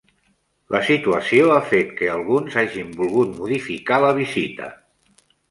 La 0.75 0.79
situació 0.85 1.51
ha 1.55 1.59
fet 1.73 1.91
que 1.99 2.09
alguns 2.13 2.57
hagin 2.63 2.91
volgut 3.03 3.37
modificar 3.43 4.01
la 4.07 4.11
visita. 4.23 4.73